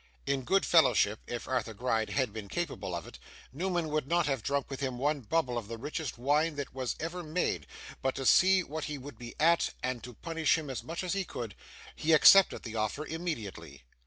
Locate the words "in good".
0.25-0.65